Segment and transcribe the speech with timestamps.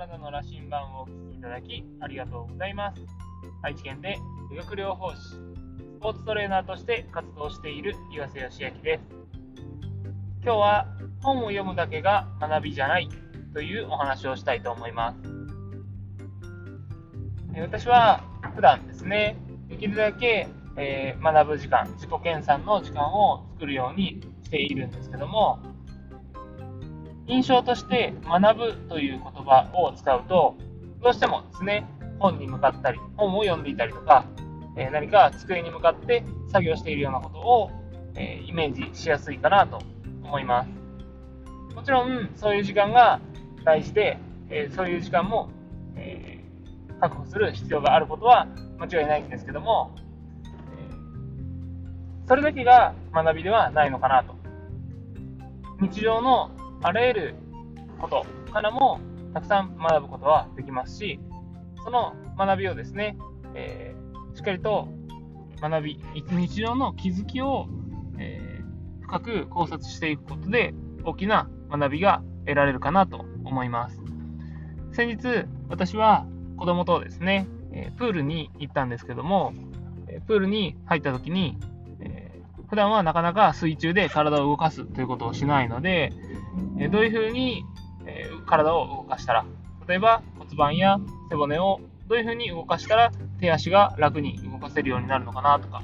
[0.00, 3.02] 体の羅針盤をお聞きいただきありがとうございます。
[3.60, 4.18] 愛知県で
[4.50, 5.38] 理学療法士、ス
[6.00, 9.02] ポーツトレーナーとして活動している岩瀬義明です。
[10.42, 10.86] 今日は
[11.22, 13.10] 本を読むだけが学びじゃない
[13.52, 15.18] というお話をしたいと思います。
[17.60, 18.24] 私は
[18.54, 19.36] 普段ですね、
[19.68, 20.48] できるだけ、
[20.78, 25.58] え、学ぶ時間、自己研鑽の時間を作るようにしているんですけども、
[27.30, 30.56] 印象として学ぶという言葉を使うと、
[31.00, 31.86] どうしてもですね、
[32.18, 34.26] 本に向かったり、本を読んでいたりとか、
[34.76, 37.70] えー、何か机に向かって作業しているようなことを、
[38.16, 39.78] えー、イメージしやすいかなと
[40.24, 40.70] 思います。
[41.76, 43.20] もちろん、そういう時間が
[43.64, 44.18] 大事で、
[44.48, 45.50] えー、そういう時間も、
[45.94, 46.40] え
[47.00, 49.94] 確保する必要があることは間違いないんですけども、
[50.44, 50.58] え
[52.26, 54.34] それだけが学びではないのかなと。
[55.80, 56.50] 日常の
[56.82, 57.34] あらゆる
[58.00, 59.00] ことからも
[59.34, 61.20] たくさん学ぶことはできますし、
[61.84, 63.16] その学びをですね、
[63.54, 64.88] えー、しっかりと
[65.60, 67.66] 学び、日常の気づきを、
[68.18, 74.00] えー、深く考察していくことで大きな学びが得られるかなと思います。
[74.92, 76.26] 先日、私は
[76.56, 79.52] 子供とですね、え、プールに行ったんですけども、
[80.26, 81.58] プールに入った時に、
[82.00, 86.12] えー、普段はなかなか水中で体を動かすということをしないので、
[86.78, 87.64] えどういうふうに、
[88.06, 89.44] え体を動かしたら、
[89.86, 90.98] 例えば骨盤や
[91.30, 95.82] 背骨をどういうふうに動かしたら手足が楽に動かせるようになるのかなとか、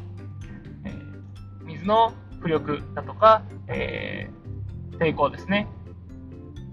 [0.85, 5.69] えー、水の浮力だとか、えー、抵抗ですね、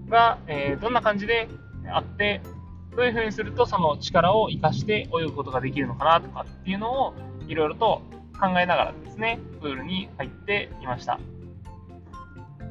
[0.08, 1.48] が、えー、どんな感じで
[1.88, 2.40] あって、
[2.96, 7.14] どういうふうにするとその力を活かして泳ぐことができるのかなとかっていうのを
[7.48, 8.02] いろいろと
[8.40, 11.18] 考えながらですね、プールに入っていました。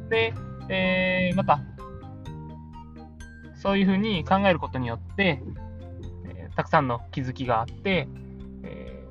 [0.09, 0.33] で、
[0.69, 1.61] えー、また、
[3.55, 5.41] そういうふうに考えることによって、
[6.25, 8.07] えー、たくさんの気づきがあって、
[8.63, 9.03] え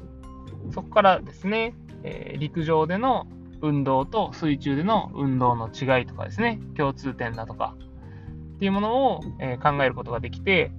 [0.68, 3.26] ー、そこからですね、え陸上での
[3.60, 7.76] 運動と水中での運動の違いとかですね、共通点だとか
[8.56, 10.72] っていうものを、え考えることができて、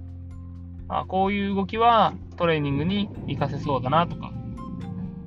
[0.88, 4.32] あこういう動きはトレーニングに活かせそうだなとか、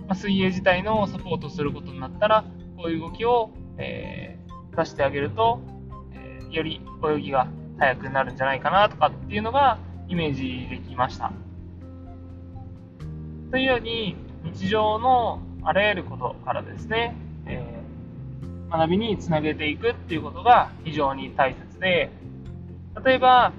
[0.08, 2.46] ま、水泳自体のサポートすることになったら、
[2.78, 4.37] こういう動きを、え
[4.78, 5.60] 出してあげると、
[6.14, 7.48] えー、より泳ぎが
[7.80, 11.34] 速くなるんじゃないかなとかっていうのがイメージできました。
[13.52, 17.16] というように日常のあらゆることからですね、
[17.46, 22.12] えー、学びにつなげていくっていうことが非常に大切で、
[23.04, 23.54] 例えば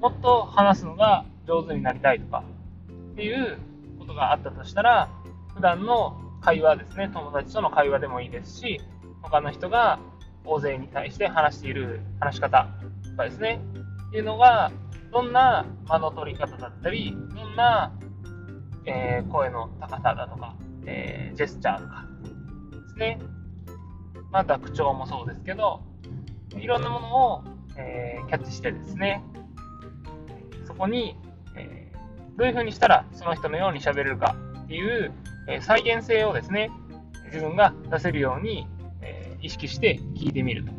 [0.00, 2.44] もっと話すのが上手になりたいとか
[3.12, 3.58] っていう
[3.98, 5.08] ことがあったとしたら、
[5.54, 8.80] 普段の会話ですね、友達との会話でもいいですし、
[9.22, 10.00] 他の人が
[10.44, 12.68] 大勢に対して話している話し方
[13.10, 13.60] とかですね、
[14.08, 14.70] っていうのが、
[15.12, 17.92] どんな間の取り方だったり、どんな、
[18.86, 22.06] えー、声の高さだとか、えー、ジェスチャーとか
[22.72, 23.18] ですね、
[24.30, 25.82] また口調もそうですけど、
[26.56, 27.44] いろんなものを、
[27.76, 29.22] えー、キャッチしてですね、
[30.66, 31.16] そこに、
[31.56, 31.92] え
[32.36, 35.12] どういう風にしたらその人のように喋れるかっていう、
[35.48, 36.70] え再現性をですね、
[37.26, 38.66] 自分が出せるように
[39.42, 40.72] 意識して聞いてみると。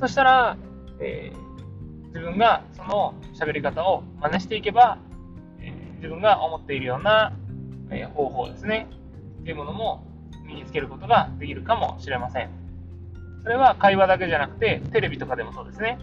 [0.00, 0.56] そしたら、
[1.00, 4.98] えー、自分がその喋り方を真似していけば、
[5.60, 7.32] えー、自分が思っているような、
[7.90, 8.88] えー、方法ですね、
[9.40, 10.04] っていうものも
[10.46, 12.50] 身につけることができるかもしれません。
[13.42, 15.98] それは会話だけじゃなくて、テレビとかでもそうですね。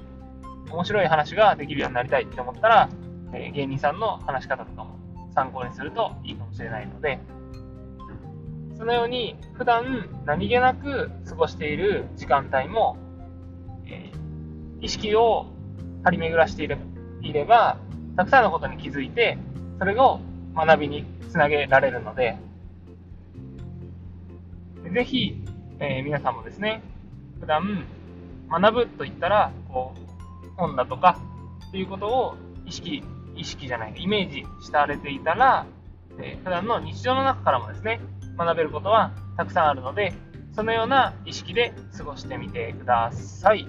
[0.72, 2.90] 面白い話ができるようになりたいって思ったら、
[3.34, 4.98] え芸人さんの話し方とかも
[5.34, 7.20] 参考にするといいかもしれないので、
[8.78, 12.98] そのように普段何気なく過ごしている時間帯も、
[13.88, 15.48] えー、意識を
[16.04, 16.78] 張り巡らしていれ
[17.22, 17.78] いれば、
[18.16, 19.38] たくさんのことに気づいて、
[19.80, 20.20] それを
[20.56, 22.38] 学びにつなげられるので、
[24.94, 25.42] ぜひ、
[25.80, 26.84] えー、皆さんもですね、
[27.40, 27.86] 普段
[28.50, 31.20] 学ぶと言ったら、こう、本だとか
[31.70, 32.36] っていうことを
[32.66, 33.04] 意識、
[33.36, 35.66] 意識じゃない、イメージしたれていたら、
[36.20, 38.00] えー、普段の日常の中からもですね、
[38.38, 40.14] 学べることはたくさんあるので、
[40.54, 43.68] そのような意識で過ごしてみてください。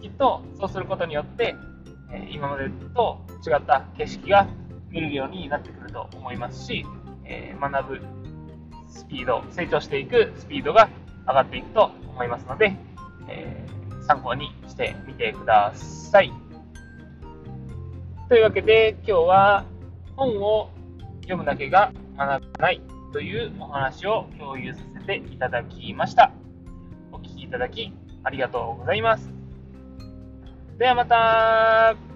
[0.00, 1.54] きっとそうすることによって、
[2.30, 4.48] 今までと違った景色が
[4.90, 6.86] 見れるようになってくると思いますし、
[7.60, 8.00] 学ぶ
[8.88, 10.88] スピード、成長していくスピードが
[11.26, 12.76] 上がっていくと思いますので、
[14.06, 16.32] 参考にしてみてください。
[18.28, 19.64] というわけで今日は
[20.16, 20.70] 本を
[21.22, 22.82] 読むだけが学ばない
[23.12, 26.32] というお話を共有させていただきました。
[27.12, 27.92] お聴きいただき
[28.24, 29.30] ありがとうございます。
[30.78, 32.07] ではまた